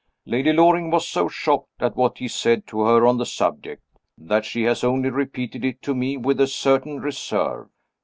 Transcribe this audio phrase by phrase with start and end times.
[0.25, 3.83] Lady Loring was so shocked at what he said to her on the subject,
[4.17, 7.69] that she has only repeated it to me with a certain reserve.